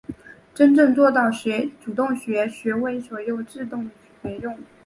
[0.55, 1.29] 真正做到
[1.79, 3.77] 主动学、学为所用、自觉
[4.23, 4.57] 学用